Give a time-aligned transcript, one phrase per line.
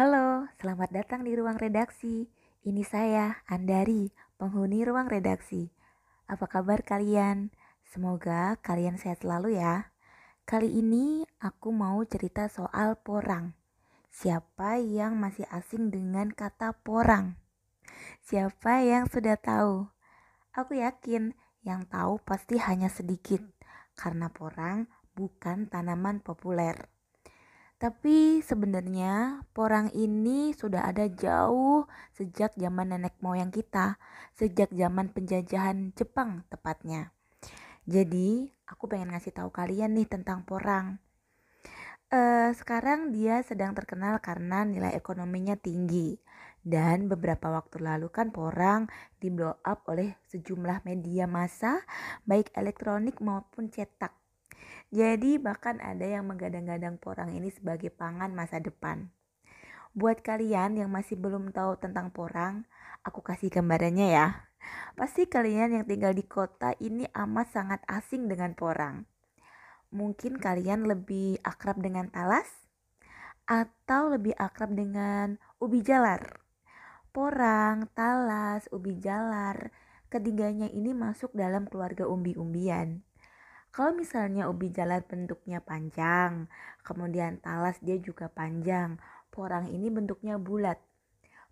[0.00, 2.24] Selamat datang di ruang redaksi.
[2.64, 4.08] Ini saya, Andari,
[4.40, 5.68] penghuni ruang redaksi.
[6.24, 7.52] Apa kabar kalian?
[7.84, 9.92] Semoga kalian sehat selalu ya.
[10.48, 13.52] Kali ini aku mau cerita soal porang.
[14.08, 17.36] Siapa yang masih asing dengan kata porang?
[18.24, 19.84] Siapa yang sudah tahu?
[20.56, 23.44] Aku yakin yang tahu pasti hanya sedikit,
[24.00, 26.88] karena porang bukan tanaman populer.
[27.80, 33.96] Tapi sebenarnya porang ini sudah ada jauh sejak zaman nenek moyang kita,
[34.36, 37.08] sejak zaman penjajahan Jepang tepatnya.
[37.88, 41.00] Jadi aku pengen ngasih tahu kalian nih tentang porang.
[42.12, 46.20] Uh, sekarang dia sedang terkenal karena nilai ekonominya tinggi
[46.60, 51.80] dan beberapa waktu lalu kan porang di blow up oleh sejumlah media massa
[52.28, 54.19] baik elektronik maupun cetak
[54.90, 59.10] jadi bahkan ada yang menggadang-gadang porang ini sebagai pangan masa depan.
[59.94, 62.66] Buat kalian yang masih belum tahu tentang porang,
[63.02, 64.26] aku kasih gambarannya ya.
[64.94, 69.06] Pasti kalian yang tinggal di kota ini amat sangat asing dengan porang.
[69.90, 72.46] Mungkin kalian lebih akrab dengan talas
[73.50, 76.38] atau lebih akrab dengan ubi jalar.
[77.10, 79.74] Porang, talas, ubi jalar,
[80.06, 83.02] ketiganya ini masuk dalam keluarga umbi-umbian.
[83.70, 86.50] Kalau misalnya ubi jalar bentuknya panjang,
[86.82, 88.98] kemudian talas dia juga panjang,
[89.30, 90.82] porang ini bentuknya bulat.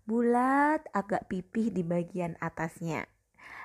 [0.03, 3.07] Bulat agak pipih di bagian atasnya.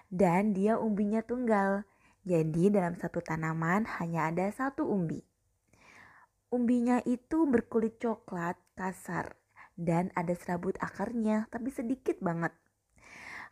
[0.07, 1.83] Dan dia umbinya tunggal.
[2.23, 5.19] Jadi dalam satu tanaman hanya ada satu umbi.
[6.55, 9.35] Umbinya itu berkulit coklat kasar
[9.75, 12.55] dan ada serabut akarnya tapi sedikit banget.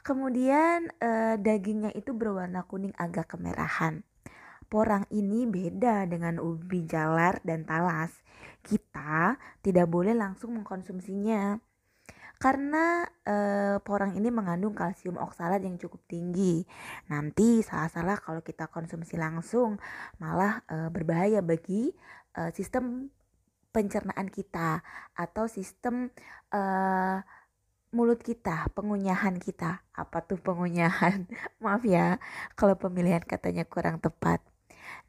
[0.07, 4.07] Kemudian eh, dagingnya itu berwarna kuning agak kemerahan.
[4.73, 8.09] Porang ini beda dengan ubi jalar dan talas.
[8.65, 11.61] Kita tidak boleh langsung mengkonsumsinya
[12.43, 13.37] karena e,
[13.87, 16.67] porang ini mengandung kalsium oksalat yang cukup tinggi.
[17.07, 19.79] Nanti salah-salah kalau kita konsumsi langsung
[20.19, 21.95] malah e, berbahaya bagi
[22.35, 23.13] e, sistem
[23.71, 24.83] pencernaan kita
[25.15, 26.11] atau sistem
[26.51, 26.63] e,
[27.95, 29.87] mulut kita, pengunyahan kita.
[29.95, 31.31] Apa tuh pengunyahan?
[31.63, 32.19] Maaf ya
[32.59, 34.52] kalau pemilihan katanya kurang tepat.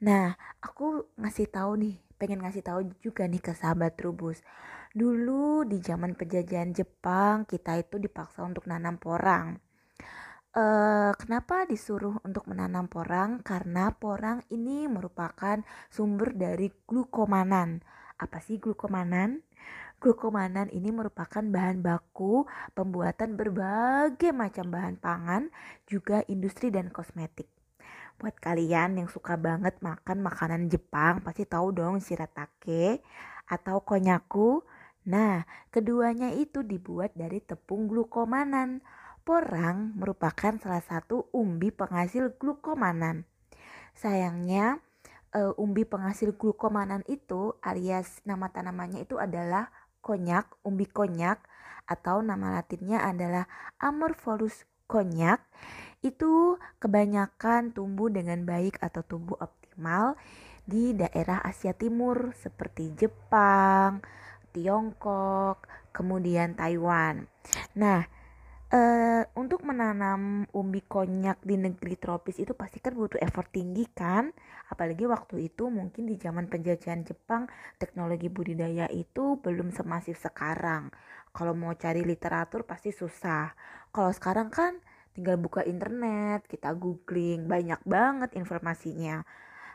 [0.04, 4.44] Nah, aku ngasih tahu nih, pengen ngasih tahu juga nih ke sahabat Trubus.
[4.92, 9.64] Dulu di zaman penjajahan Jepang, kita itu dipaksa untuk nanam porang.
[10.54, 13.40] Uh, kenapa disuruh untuk menanam porang?
[13.48, 17.80] Karena porang ini merupakan sumber dari glukomanan.
[18.20, 19.40] Apa sih glukomanan?
[20.04, 22.44] Glukomanan ini merupakan bahan baku
[22.76, 25.48] pembuatan berbagai macam bahan pangan,
[25.88, 27.53] juga industri dan kosmetik.
[28.24, 33.04] Buat kalian yang suka banget makan makanan Jepang pasti tahu dong shiratake
[33.52, 34.64] atau konyaku.
[35.12, 38.80] Nah, keduanya itu dibuat dari tepung glukomanan.
[39.28, 43.28] Porang merupakan salah satu umbi penghasil glukomanan.
[43.92, 44.80] Sayangnya,
[45.36, 49.68] uh, umbi penghasil glukomanan itu alias nama tanamannya itu adalah
[50.00, 51.44] konyak, umbi konyak
[51.92, 53.52] atau nama latinnya adalah
[53.84, 55.44] Amorphous konyak
[56.04, 60.20] itu kebanyakan tumbuh dengan baik atau tumbuh optimal
[60.64, 64.04] di daerah Asia Timur seperti Jepang,
[64.52, 67.28] Tiongkok, kemudian Taiwan.
[67.80, 68.04] Nah,
[68.72, 68.80] e,
[69.36, 74.32] untuk menanam umbi konyak di negeri tropis itu pasti kan butuh effort tinggi kan?
[74.72, 80.92] Apalagi waktu itu mungkin di zaman penjajahan Jepang teknologi budidaya itu belum semasif sekarang.
[81.34, 83.52] Kalau mau cari literatur pasti susah.
[83.90, 84.80] Kalau sekarang kan
[85.14, 89.22] tinggal buka internet, kita googling, banyak banget informasinya.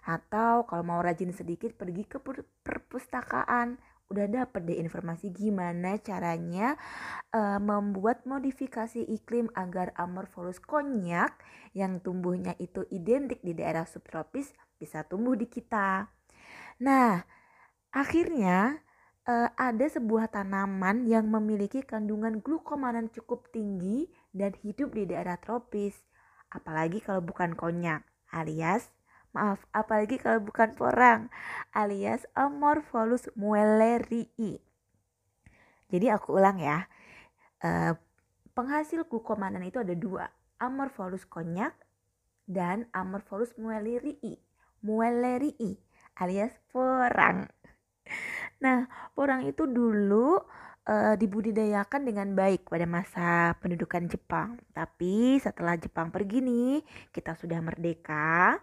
[0.04, 2.18] Atau kalau mau rajin sedikit pergi ke
[2.62, 6.80] perpustakaan, udah dapet deh informasi gimana caranya
[7.36, 11.36] uh, membuat modifikasi iklim agar amorphous konyak
[11.76, 14.48] yang tumbuhnya itu identik di daerah subtropis
[14.80, 16.08] bisa tumbuh di kita.
[16.80, 17.20] Nah,
[17.92, 18.80] akhirnya
[19.28, 25.96] uh, ada sebuah tanaman yang memiliki kandungan glukomanan cukup tinggi dan hidup di daerah tropis.
[26.48, 28.88] Apalagi kalau bukan konyak alias
[29.36, 31.28] maaf, apalagi kalau bukan porang
[31.76, 34.56] alias Amorpholus muellerii.
[35.88, 36.88] Jadi aku ulang ya.
[37.58, 37.92] Uh,
[38.56, 41.76] penghasil glukomanan itu ada dua, Amorpholus konyak
[42.48, 44.40] dan Amorpholus muellerii.
[44.80, 45.76] Muellerii
[46.18, 47.50] alias porang.
[48.58, 50.42] Nah, porang itu dulu
[50.88, 54.56] uh, dibudidayakan dengan baik pada masa pendudukan Jepang.
[54.72, 56.80] Tapi setelah Jepang pergi nih,
[57.12, 58.56] kita sudah merdeka.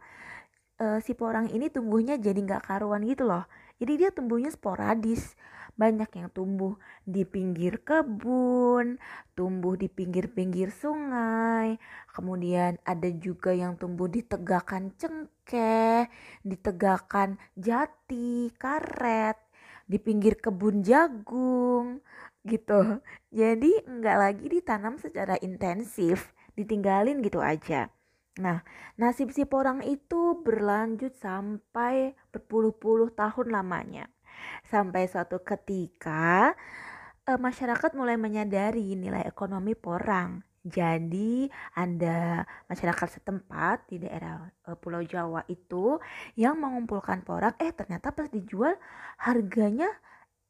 [0.81, 5.35] uh, si porang ini tumbuhnya jadi nggak karuan gitu loh jadi dia tumbuhnya sporadis
[5.75, 8.95] banyak yang tumbuh di pinggir kebun,
[9.35, 11.75] tumbuh di pinggir-pinggir sungai,
[12.15, 16.07] kemudian ada juga yang tumbuh di tegakan cengkeh,
[16.47, 19.35] di tegakan jati, karet,
[19.85, 22.01] di pinggir kebun jagung
[22.45, 23.01] gitu.
[23.33, 27.89] Jadi nggak lagi ditanam secara intensif, ditinggalin gitu aja.
[28.35, 28.67] Nah,
[28.99, 34.11] nasib si porang itu berlanjut sampai berpuluh-puluh tahun lamanya.
[34.67, 36.51] Sampai suatu ketika
[37.25, 40.43] uh, masyarakat mulai menyadari nilai ekonomi porang.
[40.65, 41.45] Jadi
[41.77, 46.01] ada masyarakat setempat di daerah uh, Pulau Jawa itu
[46.33, 48.73] yang mengumpulkan porang, eh ternyata pas dijual
[49.21, 49.85] harganya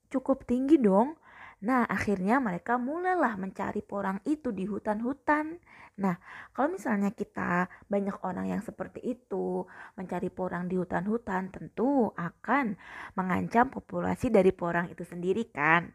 [0.07, 1.19] cukup tinggi dong.
[1.67, 5.59] Nah, akhirnya mereka mulailah mencari porang itu di hutan-hutan.
[6.00, 6.15] Nah,
[6.51, 9.63] kalau misalnya kita banyak orang yang seperti itu
[10.00, 12.75] mencari porang di hutan-hutan, tentu akan
[13.19, 15.91] mengancam populasi dari porang itu sendiri kan.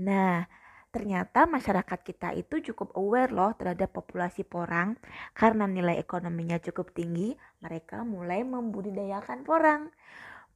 [0.00, 0.44] Nah,
[0.88, 4.96] ternyata masyarakat kita itu cukup aware loh terhadap populasi porang
[5.36, 9.92] karena nilai ekonominya cukup tinggi, mereka mulai membudidayakan porang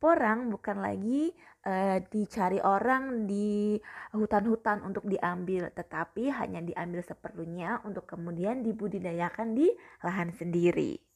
[0.02, 1.30] porang bukan lagi
[1.62, 3.78] uh, dicari orang di
[4.10, 9.70] hutan-hutan untuk diambil, tetapi hanya diambil seperlunya untuk kemudian dibudidayakan di
[10.02, 11.11] lahan sendiri.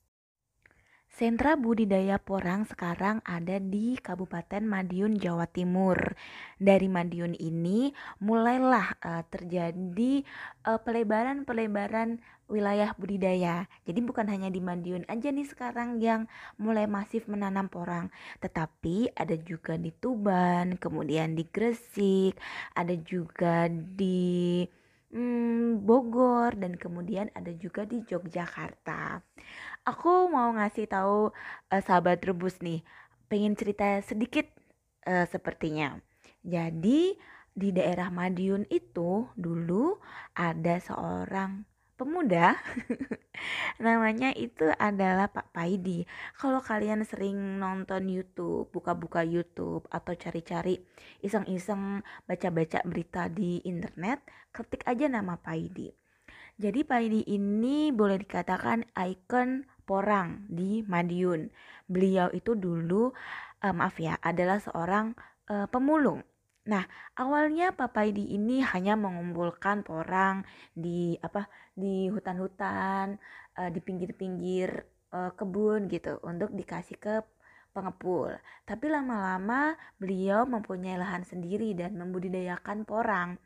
[1.07, 6.19] Sentra budidaya porang sekarang ada di Kabupaten Madiun, Jawa Timur.
[6.59, 10.27] Dari Madiun ini mulailah uh, terjadi
[10.67, 12.19] uh, pelebaran-pelebaran
[12.51, 13.71] wilayah budidaya.
[13.87, 16.27] Jadi bukan hanya di Madiun aja nih sekarang yang
[16.59, 18.11] mulai masif menanam porang,
[18.43, 22.35] tetapi ada juga di Tuban, kemudian di Gresik,
[22.75, 24.67] ada juga di
[25.17, 29.23] hmm, Bogor dan kemudian ada juga di Yogyakarta
[29.87, 31.31] aku mau ngasih tahu
[31.71, 32.83] uh, sahabat rebus nih,
[33.31, 34.51] pengen cerita sedikit
[35.07, 36.03] uh, sepertinya.
[36.43, 37.15] Jadi
[37.57, 39.97] di daerah Madiun itu dulu
[40.37, 41.65] ada seorang
[41.97, 42.53] pemuda
[43.87, 46.05] namanya itu adalah Pak Paidi.
[46.37, 50.77] Kalau kalian sering nonton YouTube, buka-buka YouTube atau cari-cari
[51.25, 54.21] iseng-iseng baca-baca berita di internet,
[54.53, 55.89] ketik aja nama Paidi.
[56.57, 61.49] Jadi Paidi ini boleh dikatakan ikon Porang di Madiun.
[61.87, 63.15] Beliau itu dulu
[63.63, 65.15] uh, maaf ya adalah seorang
[65.47, 66.27] uh, pemulung.
[66.67, 66.83] Nah,
[67.15, 70.43] awalnya Papaidi ini hanya mengumpulkan porang
[70.75, 71.47] di apa
[71.79, 73.23] di hutan-hutan,
[73.55, 74.83] uh, di pinggir-pinggir
[75.15, 77.23] uh, kebun gitu untuk dikasih ke
[77.71, 78.35] pengepul.
[78.67, 83.39] Tapi lama-lama beliau mempunyai lahan sendiri dan membudidayakan porang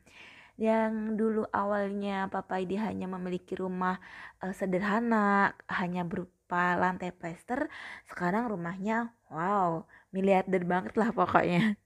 [0.59, 3.99] yang dulu awalnya Papa Idi hanya memiliki rumah
[4.43, 7.71] uh, sederhana hanya berupa lantai plester
[8.11, 11.79] sekarang rumahnya wow miliarder banget lah pokoknya.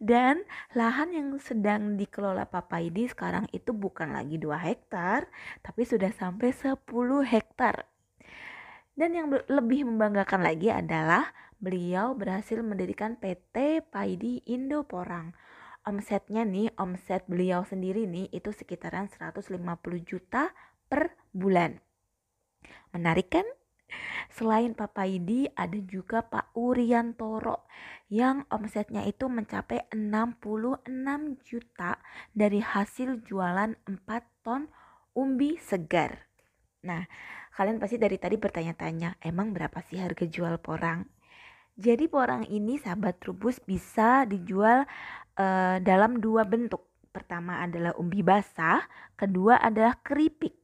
[0.00, 5.28] Dan lahan yang sedang dikelola Papa Idi sekarang itu bukan lagi 2 hektar
[5.60, 6.74] tapi sudah sampai 10
[7.28, 7.84] hektar.
[8.98, 11.30] Dan yang lebih membanggakan lagi adalah
[11.62, 15.34] beliau berhasil mendirikan PT Paidi Indo Porang
[15.88, 19.56] omsetnya nih, omset beliau sendiri nih itu sekitaran 150
[20.04, 20.52] juta
[20.84, 21.80] per bulan.
[22.92, 23.48] Menarik kan?
[24.28, 27.64] Selain Pak Paidi, ada juga Pak Uriantoro
[28.12, 30.84] yang omsetnya itu mencapai 66
[31.40, 31.96] juta
[32.36, 34.68] dari hasil jualan 4 ton
[35.16, 36.28] umbi segar.
[36.84, 37.08] Nah,
[37.56, 41.08] kalian pasti dari tadi bertanya-tanya, emang berapa sih harga jual porang?
[41.78, 44.82] Jadi porang ini sahabat rubus bisa dijual
[45.38, 46.84] uh, dalam dua bentuk.
[47.08, 48.84] Pertama adalah umbi basah,
[49.16, 50.54] kedua adalah keripik.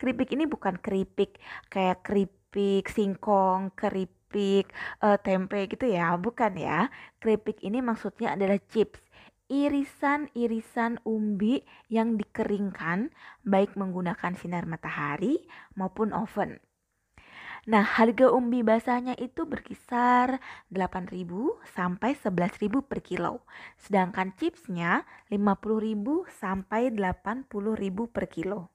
[0.00, 1.36] Keripik ini bukan keripik
[1.68, 4.72] kayak keripik singkong, keripik
[5.04, 6.88] uh, tempe gitu ya, bukan ya.
[7.20, 9.04] Keripik ini maksudnya adalah chips
[9.50, 13.10] irisan-irisan umbi yang dikeringkan
[13.42, 15.42] baik menggunakan sinar matahari
[15.74, 16.62] maupun oven.
[17.68, 20.40] Nah, harga umbi basahnya itu berkisar
[20.72, 21.28] 8.000
[21.76, 23.44] sampai 11.000 per kilo.
[23.76, 28.72] Sedangkan chipsnya 50.000 sampai 80.000 per kilo.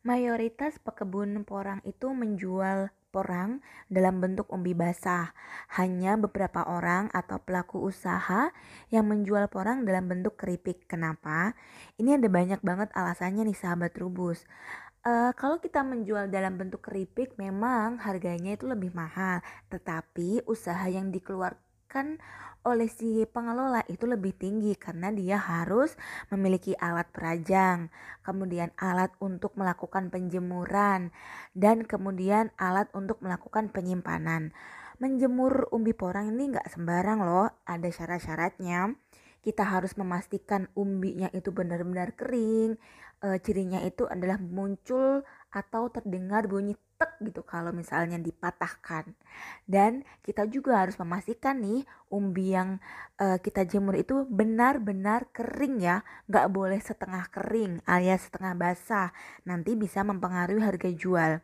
[0.00, 3.60] Mayoritas pekebun porang itu menjual porang
[3.92, 5.36] dalam bentuk umbi basah.
[5.76, 8.48] Hanya beberapa orang atau pelaku usaha
[8.88, 10.88] yang menjual porang dalam bentuk keripik.
[10.88, 11.52] Kenapa?
[12.00, 14.48] Ini ada banyak banget alasannya nih sahabat rubus.
[15.00, 19.40] Uh, kalau kita menjual dalam bentuk keripik memang harganya itu lebih mahal,
[19.72, 22.20] tetapi usaha yang dikeluarkan
[22.68, 25.96] oleh si pengelola itu lebih tinggi karena dia harus
[26.28, 27.88] memiliki alat perajang,
[28.20, 31.16] kemudian alat untuk melakukan penjemuran
[31.56, 34.52] dan kemudian alat untuk melakukan penyimpanan.
[35.00, 39.00] menjemur umbi porang ini nggak sembarang loh, ada syarat-syaratnya.
[39.40, 42.76] Kita harus memastikan umbinya itu benar-benar kering.
[43.20, 45.22] E, cirinya itu adalah muncul
[45.52, 49.16] atau terdengar bunyi tek gitu kalau misalnya dipatahkan.
[49.64, 52.76] Dan kita juga harus memastikan nih umbi yang
[53.16, 59.08] uh, kita jemur itu benar-benar kering ya, nggak boleh setengah kering alias setengah basah.
[59.48, 61.40] Nanti bisa mempengaruhi harga jual.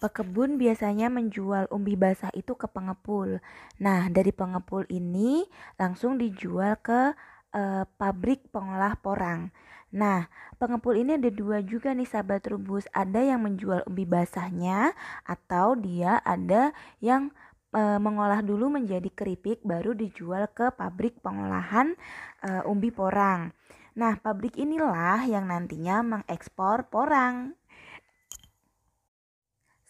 [0.00, 3.40] Pekebun biasanya menjual umbi basah itu ke pengepul.
[3.80, 5.48] Nah, dari pengepul ini
[5.80, 7.16] langsung dijual ke
[7.54, 9.54] uh, pabrik pengolah porang.
[9.94, 10.26] Nah,
[10.58, 12.90] pengepul ini ada dua juga nih sahabat rubus.
[12.90, 14.90] Ada yang menjual umbi basahnya
[15.22, 17.30] atau dia ada yang
[17.70, 21.94] e, mengolah dulu menjadi keripik baru dijual ke pabrik pengolahan
[22.42, 23.54] e, umbi porang.
[23.94, 27.54] Nah, pabrik inilah yang nantinya mengekspor porang.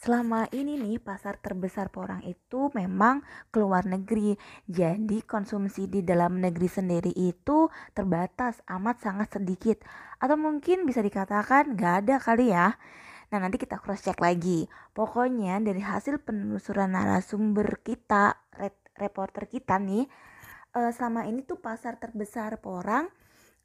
[0.05, 4.37] Selama ini nih pasar terbesar porang itu memang keluar negeri.
[4.69, 9.81] Jadi konsumsi di dalam negeri sendiri itu terbatas, amat sangat sedikit.
[10.21, 12.77] Atau mungkin bisa dikatakan gak ada kali ya.
[13.33, 14.69] Nah nanti kita cross check lagi.
[14.93, 18.37] Pokoknya dari hasil penelusuran narasumber kita,
[19.01, 20.05] reporter kita nih,
[20.77, 23.09] eh, selama ini tuh pasar terbesar porang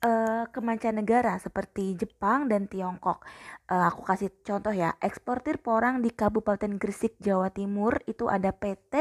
[0.04, 3.24] uh, ke mancanegara seperti Jepang dan Tiongkok.
[3.68, 8.96] Uh, aku kasih contoh ya, eksportir porang di Kabupaten Gresik, Jawa Timur itu ada PT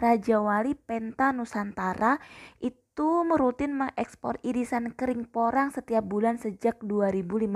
[0.00, 2.20] Raja Wali Penta Nusantara
[2.60, 7.50] itu merutin mengekspor irisan kering porang setiap bulan sejak 2015.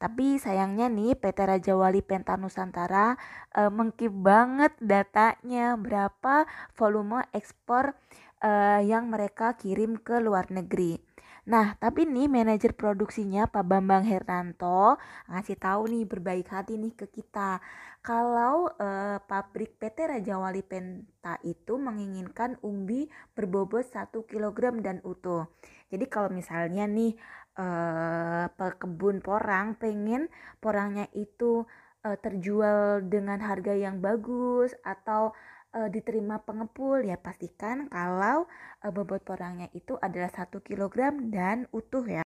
[0.00, 3.20] Tapi sayangnya nih PT Raja Wali Penta Nusantara
[3.52, 7.92] uh, mengkip banget datanya berapa volume ekspor
[8.40, 11.09] uh, yang mereka kirim ke luar negeri.
[11.50, 14.94] Nah, tapi nih manajer produksinya Pak Bambang Hernanto
[15.26, 17.58] ngasih tahu nih berbaik hati nih ke kita.
[18.06, 25.50] Kalau eh, pabrik PT Raja Wali Penta itu menginginkan umbi berbobot 1 kg dan utuh.
[25.90, 27.18] Jadi kalau misalnya nih
[27.58, 30.30] eh, pekebun porang pengen
[30.62, 31.66] porangnya itu
[32.06, 35.34] eh, terjual dengan harga yang bagus atau
[35.74, 38.46] uh, diterima pengepul ya pastikan kalau
[38.82, 40.96] uh, bobot porangnya itu adalah 1 kg
[41.30, 42.22] dan utuh ya.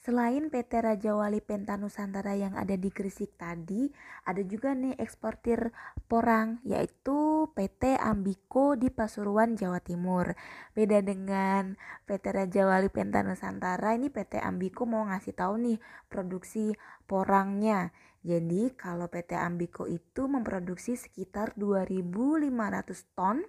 [0.00, 3.92] Selain PT Raja Wali Penta Nusantara yang ada di Gresik tadi,
[4.24, 5.76] ada juga nih eksportir
[6.08, 10.32] porang yaitu PT Ambiko di Pasuruan, Jawa Timur.
[10.72, 11.76] Beda dengan
[12.08, 15.76] PT Raja Wali Penta Nusantara, ini PT Ambiko mau ngasih tahu nih
[16.08, 16.72] produksi
[17.04, 17.92] porangnya.
[18.20, 23.40] Jadi kalau PT Ambiko itu memproduksi sekitar 2.500 ton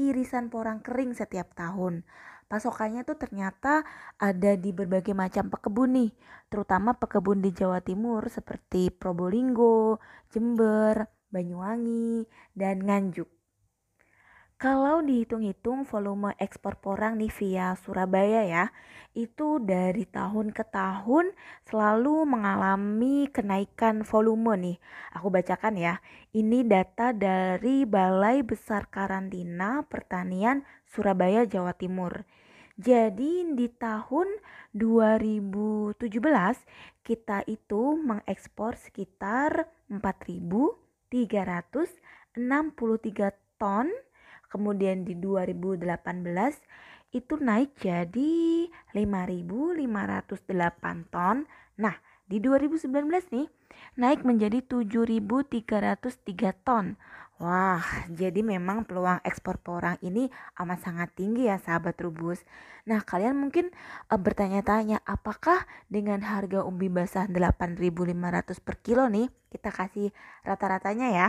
[0.00, 2.08] irisan porang kering setiap tahun.
[2.48, 3.82] Pasokannya tuh ternyata
[4.20, 6.10] ada di berbagai macam pekebun nih,
[6.48, 9.98] terutama pekebun di Jawa Timur seperti Probolinggo,
[10.30, 13.33] Jember, Banyuwangi, dan Nganjuk.
[14.64, 18.72] Kalau dihitung-hitung volume ekspor porang nih via Surabaya ya,
[19.12, 21.36] itu dari tahun ke tahun
[21.68, 24.80] selalu mengalami kenaikan volume nih.
[25.20, 26.00] Aku bacakan ya.
[26.32, 32.24] Ini data dari Balai Besar Karantina Pertanian Surabaya, Jawa Timur.
[32.80, 34.32] Jadi di tahun
[34.72, 36.08] 2017
[37.04, 41.20] kita itu mengekspor sekitar 4.363
[43.60, 43.92] ton
[44.54, 45.82] kemudian di 2018
[47.10, 51.50] itu naik jadi 5.508 ton.
[51.74, 51.98] Nah,
[52.30, 53.50] di 2019 nih
[53.98, 56.94] naik menjadi 7.303 ton.
[57.42, 62.46] Wah, jadi memang peluang ekspor porang ini amat sangat tinggi ya sahabat Rubus.
[62.86, 63.74] Nah, kalian mungkin
[64.06, 67.74] uh, bertanya-tanya apakah dengan harga umbi basah 8.500
[68.62, 70.14] per kilo nih, kita kasih
[70.46, 71.28] rata-ratanya ya,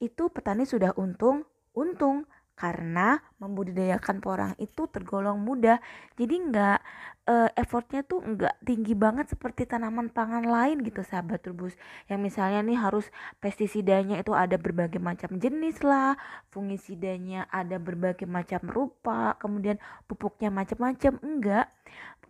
[0.00, 1.44] itu petani sudah untung,
[1.76, 5.80] untung karena membudidayakan porang itu tergolong mudah.
[6.14, 6.78] Jadi nggak
[7.26, 11.74] uh, effortnya tuh nggak tinggi banget seperti tanaman pangan lain gitu sahabat turbus.
[12.06, 13.06] Yang misalnya nih harus
[13.42, 16.14] pestisidanya itu ada berbagai macam jenis lah
[16.52, 21.66] fungisidanya ada berbagai macam rupa kemudian pupuknya macam-macam enggak.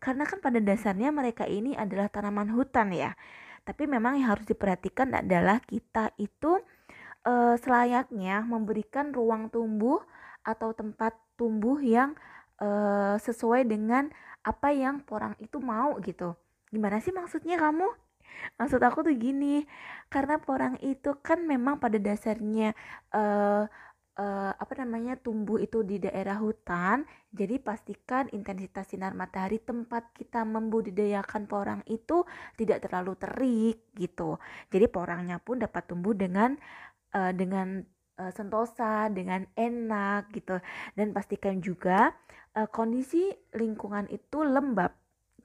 [0.03, 3.15] Karena kan pada dasarnya mereka ini adalah tanaman hutan ya.
[3.63, 6.59] Tapi memang yang harus diperhatikan adalah kita itu
[7.27, 10.03] uh, selayaknya memberikan ruang tumbuh
[10.43, 12.19] atau tempat tumbuh yang
[12.59, 14.11] uh, sesuai dengan
[14.43, 16.35] apa yang porang itu mau gitu.
[16.71, 17.87] Gimana sih maksudnya kamu?
[18.59, 19.63] Maksud aku tuh gini,
[20.11, 22.75] karena porang itu kan memang pada dasarnya
[23.15, 23.69] uh,
[24.19, 27.05] uh, apa namanya tumbuh itu di daerah hutan.
[27.33, 32.29] Jadi pastikan intensitas sinar matahari tempat kita membudidayakan porang itu
[32.61, 34.37] tidak terlalu terik gitu.
[34.69, 36.57] Jadi porangnya pun dapat tumbuh dengan
[37.15, 37.85] uh, dengan
[38.19, 40.59] uh, sentosa dengan enak gitu.
[40.97, 42.13] Dan pastikan juga
[42.57, 45.02] uh, kondisi lingkungan itu lembab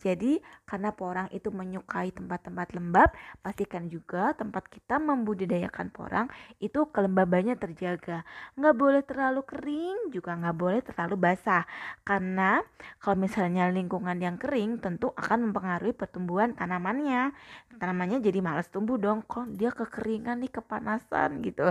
[0.07, 3.11] jadi karena porang itu menyukai tempat-tempat lembab,
[3.43, 6.27] pastikan juga tempat kita membudidayakan porang
[6.63, 8.23] itu kelembabannya terjaga.
[8.55, 11.67] Nggak boleh terlalu kering, juga nggak boleh terlalu basah.
[12.07, 12.63] Karena
[13.03, 17.35] kalau misalnya lingkungan yang kering tentu akan mempengaruhi pertumbuhan tanamannya.
[17.75, 21.67] Tanamannya jadi malas tumbuh dong, kok dia kekeringan nih kepanasan gitu.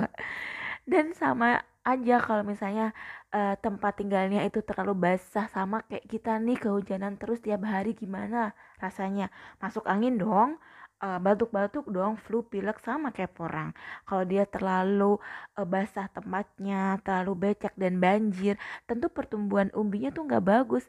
[0.84, 2.90] Dan sama aja kalau misalnya
[3.30, 8.52] uh, tempat tinggalnya itu terlalu basah sama kayak kita nih kehujanan terus tiap hari gimana
[8.82, 9.30] rasanya?
[9.62, 10.58] Masuk angin dong
[11.00, 13.70] uh, batuk-batuk dong flu pilek sama kayak porang
[14.08, 15.20] kalau dia terlalu
[15.56, 20.84] uh, basah tempatnya terlalu becek dan banjir tentu pertumbuhan umbinya tuh nggak bagus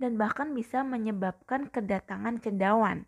[0.00, 3.06] dan bahkan bisa menyebabkan kedatangan cendawan.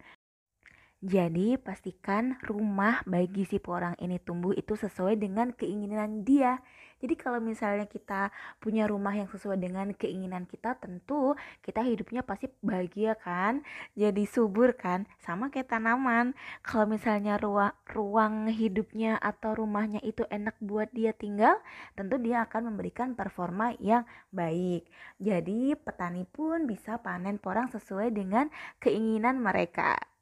[1.05, 6.65] Jadi pastikan rumah bagi si porang ini tumbuh itu sesuai dengan keinginan dia.
[7.03, 8.31] Jadi kalau misalnya kita
[8.63, 13.67] punya rumah yang sesuai dengan keinginan kita, tentu kita hidupnya pasti bahagia kan?
[13.99, 15.05] Jadi subur kan?
[15.21, 16.33] Sama kayak tanaman.
[16.63, 21.59] Kalau misalnya ruang ruang hidupnya atau rumahnya itu enak buat dia tinggal,
[21.99, 24.87] tentu dia akan memberikan performa yang baik.
[25.19, 28.49] Jadi petani pun bisa panen porang sesuai dengan
[28.79, 30.14] keinginan mereka.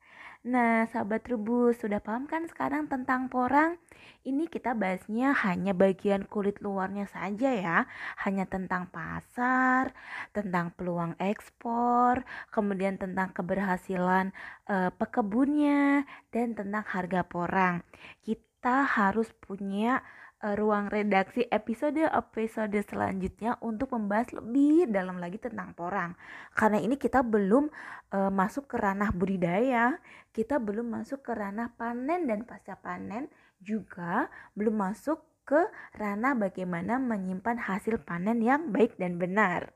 [0.43, 3.79] Nah, sahabat rebus, sudah paham kan sekarang tentang porang?
[4.27, 7.79] Ini kita bahasnya hanya bagian kulit luarnya saja ya,
[8.27, 9.95] hanya tentang pasar,
[10.35, 14.35] tentang peluang ekspor, kemudian tentang keberhasilan
[14.67, 16.03] e, pekebunnya,
[16.35, 17.87] dan tentang harga porang.
[18.27, 20.03] Kita harus punya
[20.43, 26.19] ruang redaksi episode-episode selanjutnya untuk membahas lebih dalam lagi tentang porang.
[26.59, 27.71] Karena ini kita belum
[28.11, 30.03] uh, masuk ke ranah budidaya,
[30.35, 33.31] kita belum masuk ke ranah panen dan pasca panen,
[33.63, 34.27] juga
[34.59, 35.63] belum masuk ke
[35.95, 39.71] ranah bagaimana menyimpan hasil panen yang baik dan benar.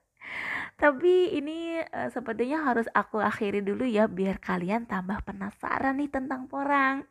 [0.75, 6.51] Tapi ini uh, sepertinya harus aku akhiri dulu ya biar kalian tambah penasaran nih tentang
[6.51, 7.07] porang.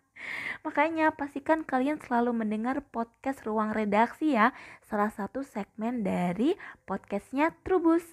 [0.64, 6.56] Makanya pastikan kalian selalu mendengar podcast Ruang Redaksi ya, salah satu segmen dari
[6.88, 8.06] podcastnya Trubus.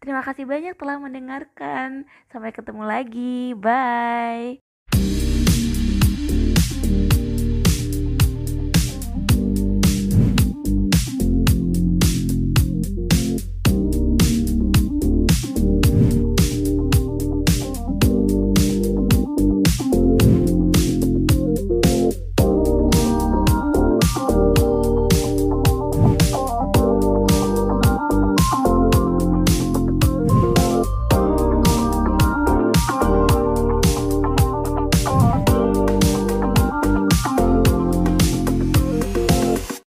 [0.00, 2.08] Terima kasih banyak telah mendengarkan.
[2.30, 3.52] Sampai ketemu lagi.
[3.58, 4.69] Bye.